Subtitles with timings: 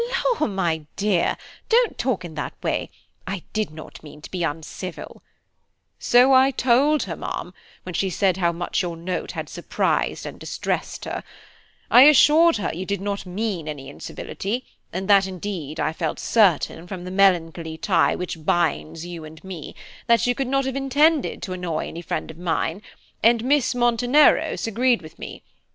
[0.39, 0.47] "Law!
[0.47, 1.37] my dear,
[1.69, 2.89] don't talk in that way.
[3.27, 5.21] I did not mean to be uncivil."
[5.99, 10.39] "So I told her, ma'am, when she said how much your note had surprised and
[10.39, 11.23] distressed her.
[11.91, 16.87] I assured her you did not mean any incivility, and that indeed I felt certain,
[16.87, 19.75] from the melancholy tie which binds you and me,
[20.07, 22.81] that you could not have intended to annoy any friend of mine,
[23.21, 25.43] and Miss Monteneros agreed with me.